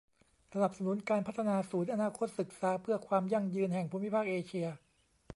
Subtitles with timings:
[0.53, 4.67] สนับสนุนการพัฒนาศูนย์อนาคตศึกษาเพื่อความยั่งยืนแห่งภูมิภาคเอเชีย